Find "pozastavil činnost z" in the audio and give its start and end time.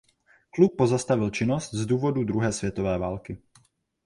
0.77-1.85